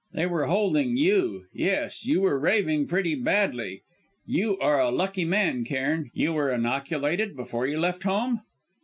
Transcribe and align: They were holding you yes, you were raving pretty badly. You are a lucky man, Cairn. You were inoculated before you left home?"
They 0.13 0.25
were 0.25 0.47
holding 0.47 0.97
you 0.97 1.45
yes, 1.53 2.07
you 2.07 2.21
were 2.21 2.39
raving 2.39 2.87
pretty 2.87 3.13
badly. 3.13 3.83
You 4.25 4.57
are 4.57 4.79
a 4.81 4.89
lucky 4.89 5.25
man, 5.25 5.63
Cairn. 5.63 6.09
You 6.15 6.33
were 6.33 6.51
inoculated 6.51 7.35
before 7.35 7.67
you 7.67 7.79
left 7.79 8.01
home?" 8.01 8.41